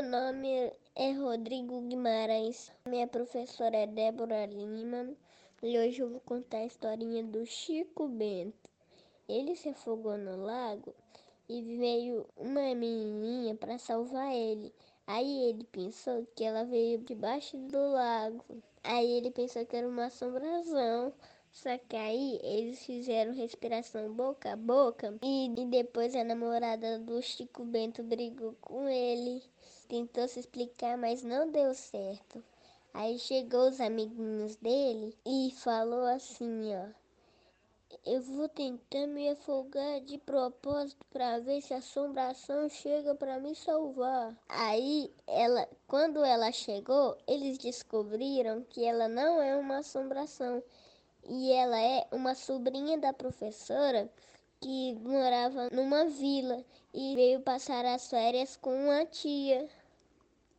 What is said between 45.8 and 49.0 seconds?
quando ela chegou, eles descobriram que